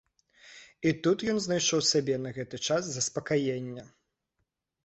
І 0.91 0.93
тут 1.07 1.25
ён 1.33 1.37
знайшоў 1.47 1.83
сабе 1.91 2.15
на 2.23 2.31
гэты 2.39 2.57
час 2.69 2.83
заспакаенне. 2.97 3.89